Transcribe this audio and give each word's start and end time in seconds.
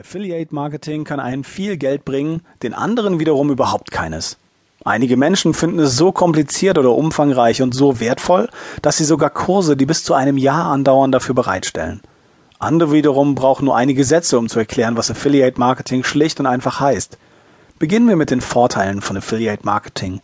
Affiliate 0.00 0.54
Marketing 0.54 1.04
kann 1.04 1.20
einen 1.20 1.44
viel 1.44 1.76
Geld 1.76 2.06
bringen, 2.06 2.40
den 2.62 2.72
anderen 2.72 3.20
wiederum 3.20 3.50
überhaupt 3.50 3.90
keines. 3.90 4.38
Einige 4.82 5.18
Menschen 5.18 5.52
finden 5.52 5.78
es 5.80 5.94
so 5.94 6.10
kompliziert 6.10 6.78
oder 6.78 6.92
umfangreich 6.92 7.60
und 7.60 7.74
so 7.74 8.00
wertvoll, 8.00 8.48
dass 8.80 8.96
sie 8.96 9.04
sogar 9.04 9.28
Kurse, 9.28 9.76
die 9.76 9.84
bis 9.84 10.02
zu 10.02 10.14
einem 10.14 10.38
Jahr 10.38 10.72
andauern, 10.72 11.12
dafür 11.12 11.34
bereitstellen. 11.34 12.00
Andere 12.58 12.92
wiederum 12.92 13.34
brauchen 13.34 13.66
nur 13.66 13.76
einige 13.76 14.04
Sätze, 14.04 14.38
um 14.38 14.48
zu 14.48 14.58
erklären, 14.58 14.96
was 14.96 15.10
Affiliate 15.10 15.60
Marketing 15.60 16.02
schlicht 16.02 16.40
und 16.40 16.46
einfach 16.46 16.80
heißt. 16.80 17.18
Beginnen 17.78 18.08
wir 18.08 18.16
mit 18.16 18.30
den 18.30 18.40
Vorteilen 18.40 19.02
von 19.02 19.18
Affiliate 19.18 19.66
Marketing. 19.66 20.22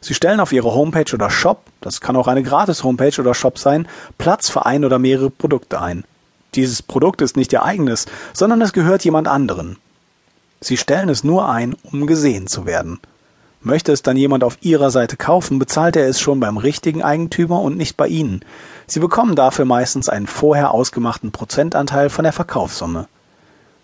Sie 0.00 0.14
stellen 0.14 0.40
auf 0.40 0.52
Ihre 0.52 0.74
Homepage 0.74 1.14
oder 1.14 1.30
Shop, 1.30 1.62
das 1.80 2.00
kann 2.00 2.16
auch 2.16 2.26
eine 2.26 2.42
Gratis-Homepage 2.42 3.20
oder 3.20 3.34
Shop 3.34 3.56
sein, 3.56 3.86
Platz 4.18 4.50
für 4.50 4.66
ein 4.66 4.84
oder 4.84 4.98
mehrere 4.98 5.30
Produkte 5.30 5.80
ein. 5.80 6.02
Dieses 6.54 6.82
Produkt 6.82 7.22
ist 7.22 7.36
nicht 7.36 7.52
ihr 7.52 7.62
eigenes, 7.62 8.06
sondern 8.32 8.60
es 8.60 8.72
gehört 8.72 9.04
jemand 9.04 9.28
anderen. 9.28 9.78
Sie 10.60 10.76
stellen 10.76 11.08
es 11.08 11.24
nur 11.24 11.48
ein, 11.48 11.74
um 11.82 12.06
gesehen 12.06 12.46
zu 12.46 12.66
werden. 12.66 13.00
Möchte 13.62 13.92
es 13.92 14.02
dann 14.02 14.16
jemand 14.16 14.44
auf 14.44 14.58
Ihrer 14.60 14.90
Seite 14.90 15.16
kaufen, 15.16 15.58
bezahlt 15.58 15.96
er 15.96 16.08
es 16.08 16.20
schon 16.20 16.40
beim 16.40 16.56
richtigen 16.56 17.02
Eigentümer 17.02 17.60
und 17.60 17.76
nicht 17.76 17.96
bei 17.96 18.08
Ihnen. 18.08 18.44
Sie 18.86 19.00
bekommen 19.00 19.36
dafür 19.36 19.64
meistens 19.64 20.08
einen 20.08 20.26
vorher 20.26 20.72
ausgemachten 20.72 21.30
Prozentanteil 21.30 22.10
von 22.10 22.24
der 22.24 22.32
Verkaufssumme. 22.32 23.06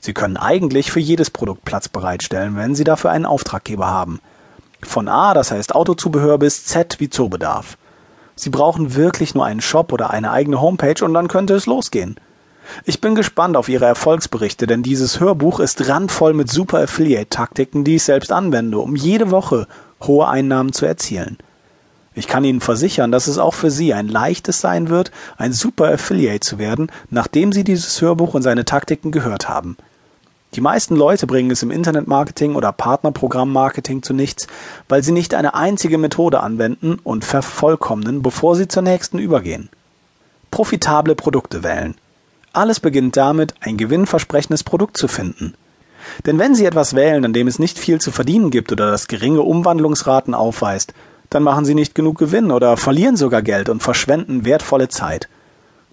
Sie 0.00 0.12
können 0.12 0.36
eigentlich 0.36 0.92
für 0.92 1.00
jedes 1.00 1.30
Produkt 1.30 1.64
Platz 1.64 1.88
bereitstellen, 1.88 2.56
wenn 2.56 2.74
Sie 2.74 2.84
dafür 2.84 3.10
einen 3.10 3.26
Auftraggeber 3.26 3.86
haben. 3.86 4.20
Von 4.82 5.08
A, 5.08 5.34
das 5.34 5.50
heißt 5.50 5.74
Autozubehör, 5.74 6.38
bis 6.38 6.64
Z 6.66 7.00
wie 7.00 7.10
Zoobedarf. 7.10 7.76
Sie 8.36 8.50
brauchen 8.50 8.94
wirklich 8.94 9.34
nur 9.34 9.44
einen 9.44 9.60
Shop 9.60 9.92
oder 9.92 10.10
eine 10.10 10.30
eigene 10.30 10.60
Homepage 10.60 11.04
und 11.04 11.14
dann 11.14 11.28
könnte 11.28 11.54
es 11.54 11.66
losgehen. 11.66 12.16
Ich 12.84 13.00
bin 13.00 13.14
gespannt 13.14 13.56
auf 13.56 13.68
Ihre 13.68 13.84
Erfolgsberichte, 13.86 14.66
denn 14.66 14.82
dieses 14.82 15.20
Hörbuch 15.20 15.60
ist 15.60 15.88
randvoll 15.88 16.34
mit 16.34 16.50
super 16.50 16.80
Affiliate-Taktiken, 16.80 17.84
die 17.84 17.96
ich 17.96 18.04
selbst 18.04 18.32
anwende, 18.32 18.78
um 18.78 18.96
jede 18.96 19.30
Woche 19.30 19.66
hohe 20.02 20.28
Einnahmen 20.28 20.72
zu 20.72 20.86
erzielen. 20.86 21.38
Ich 22.14 22.28
kann 22.28 22.44
Ihnen 22.44 22.60
versichern, 22.60 23.10
dass 23.10 23.26
es 23.26 23.38
auch 23.38 23.54
für 23.54 23.70
Sie 23.70 23.92
ein 23.92 24.08
leichtes 24.08 24.60
sein 24.60 24.88
wird, 24.88 25.10
ein 25.36 25.52
super 25.52 25.92
Affiliate 25.92 26.40
zu 26.40 26.58
werden, 26.58 26.90
nachdem 27.10 27.52
Sie 27.52 27.64
dieses 27.64 28.00
Hörbuch 28.00 28.34
und 28.34 28.42
seine 28.42 28.64
Taktiken 28.64 29.10
gehört 29.10 29.48
haben. 29.48 29.76
Die 30.54 30.60
meisten 30.60 30.94
Leute 30.94 31.26
bringen 31.26 31.50
es 31.50 31.64
im 31.64 31.72
Internetmarketing 31.72 32.54
oder 32.54 32.70
Partnerprogrammmarketing 32.70 34.04
zu 34.04 34.14
nichts, 34.14 34.46
weil 34.88 35.02
sie 35.02 35.10
nicht 35.10 35.34
eine 35.34 35.54
einzige 35.54 35.98
Methode 35.98 36.40
anwenden 36.40 37.00
und 37.02 37.24
vervollkommnen, 37.24 38.22
bevor 38.22 38.54
sie 38.54 38.68
zur 38.68 38.84
nächsten 38.84 39.18
übergehen. 39.18 39.68
Profitable 40.52 41.16
Produkte 41.16 41.64
wählen. 41.64 41.96
Alles 42.54 42.78
beginnt 42.78 43.16
damit, 43.16 43.52
ein 43.60 43.76
gewinnversprechendes 43.76 44.62
Produkt 44.62 44.96
zu 44.96 45.08
finden. 45.08 45.54
Denn 46.24 46.38
wenn 46.38 46.54
Sie 46.54 46.66
etwas 46.66 46.94
wählen, 46.94 47.24
an 47.24 47.32
dem 47.32 47.48
es 47.48 47.58
nicht 47.58 47.80
viel 47.80 48.00
zu 48.00 48.12
verdienen 48.12 48.50
gibt 48.50 48.70
oder 48.70 48.92
das 48.92 49.08
geringe 49.08 49.42
Umwandlungsraten 49.42 50.34
aufweist, 50.34 50.94
dann 51.30 51.42
machen 51.42 51.64
Sie 51.64 51.74
nicht 51.74 51.96
genug 51.96 52.16
Gewinn 52.16 52.52
oder 52.52 52.76
verlieren 52.76 53.16
sogar 53.16 53.42
Geld 53.42 53.68
und 53.68 53.82
verschwenden 53.82 54.44
wertvolle 54.44 54.88
Zeit. 54.88 55.28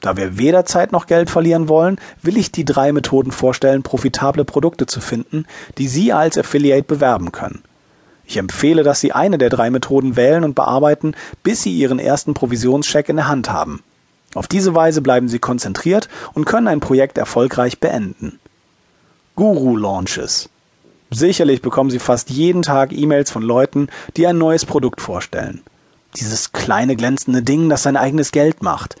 Da 0.00 0.16
wir 0.16 0.36
weder 0.36 0.64
Zeit 0.64 0.90
noch 0.90 1.06
Geld 1.06 1.30
verlieren 1.30 1.68
wollen, 1.68 1.96
will 2.22 2.36
ich 2.36 2.50
die 2.50 2.64
drei 2.64 2.92
Methoden 2.92 3.30
vorstellen, 3.30 3.84
profitable 3.84 4.44
Produkte 4.44 4.86
zu 4.86 5.00
finden, 5.00 5.46
die 5.78 5.86
Sie 5.86 6.12
als 6.12 6.36
Affiliate 6.36 6.82
bewerben 6.82 7.30
können. 7.30 7.62
Ich 8.24 8.36
empfehle, 8.36 8.82
dass 8.82 8.98
Sie 8.98 9.12
eine 9.12 9.38
der 9.38 9.48
drei 9.48 9.70
Methoden 9.70 10.16
wählen 10.16 10.42
und 10.42 10.56
bearbeiten, 10.56 11.14
bis 11.44 11.62
Sie 11.62 11.72
Ihren 11.72 12.00
ersten 12.00 12.34
Provisionscheck 12.34 13.08
in 13.08 13.16
der 13.16 13.28
Hand 13.28 13.52
haben. 13.52 13.84
Auf 14.34 14.46
diese 14.46 14.74
Weise 14.74 15.00
bleiben 15.00 15.28
Sie 15.28 15.38
konzentriert 15.38 16.08
und 16.34 16.44
können 16.44 16.68
ein 16.68 16.80
Projekt 16.80 17.18
erfolgreich 17.18 17.80
beenden. 17.80 18.38
Guru 19.36 19.76
Launches. 19.76 20.50
Sicherlich 21.10 21.62
bekommen 21.62 21.90
Sie 21.90 21.98
fast 21.98 22.28
jeden 22.28 22.62
Tag 22.62 22.92
E-Mails 22.92 23.30
von 23.30 23.42
Leuten, 23.42 23.88
die 24.16 24.26
ein 24.26 24.36
neues 24.36 24.66
Produkt 24.66 25.00
vorstellen. 25.00 25.62
Dieses 26.16 26.52
kleine 26.52 26.96
glänzende 26.96 27.42
Ding, 27.42 27.68
das 27.68 27.82
sein 27.82 27.96
eigenes 27.96 28.32
Geld 28.32 28.62
macht. 28.62 28.96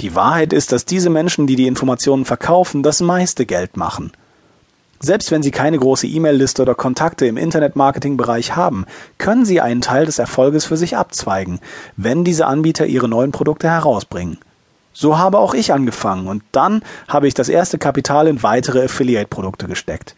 Die 0.00 0.14
Wahrheit 0.14 0.52
ist, 0.52 0.72
dass 0.72 0.84
diese 0.84 1.10
Menschen, 1.10 1.46
die 1.46 1.56
die 1.56 1.66
Informationen 1.66 2.24
verkaufen, 2.24 2.82
das 2.82 3.00
meiste 3.00 3.46
Geld 3.46 3.76
machen. 3.76 4.12
Selbst 4.98 5.32
wenn 5.32 5.42
Sie 5.42 5.50
keine 5.50 5.78
große 5.78 6.06
E-Mail-Liste 6.06 6.62
oder 6.62 6.76
Kontakte 6.76 7.26
im 7.26 7.36
Internet-Marketing-Bereich 7.36 8.54
haben, 8.54 8.86
können 9.18 9.44
Sie 9.44 9.60
einen 9.60 9.80
Teil 9.80 10.06
des 10.06 10.20
Erfolges 10.20 10.64
für 10.64 10.76
sich 10.76 10.96
abzweigen, 10.96 11.58
wenn 11.96 12.22
diese 12.22 12.46
Anbieter 12.46 12.86
ihre 12.86 13.08
neuen 13.08 13.32
Produkte 13.32 13.68
herausbringen. 13.68 14.38
So 14.92 15.18
habe 15.18 15.38
auch 15.38 15.54
ich 15.54 15.72
angefangen 15.72 16.28
und 16.28 16.42
dann 16.52 16.82
habe 17.08 17.28
ich 17.28 17.34
das 17.34 17.48
erste 17.48 17.78
Kapital 17.78 18.26
in 18.26 18.42
weitere 18.42 18.84
Affiliate-Produkte 18.84 19.66
gesteckt. 19.66 20.14